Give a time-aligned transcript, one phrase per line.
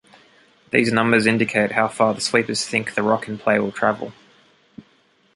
[0.71, 4.13] These numbers indicate how far the sweepers think the rock in play will travel.